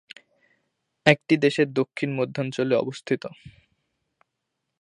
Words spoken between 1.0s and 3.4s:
এটি দেশের দক্ষিণ-মধ্যাঞ্চলে অবস্থিত।